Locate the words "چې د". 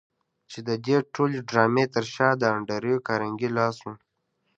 0.51-0.69